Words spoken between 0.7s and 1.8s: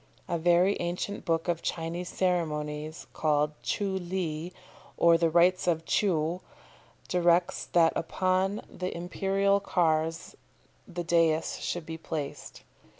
ancient book of